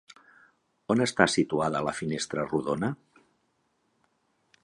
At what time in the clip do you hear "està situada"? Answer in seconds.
1.05-1.83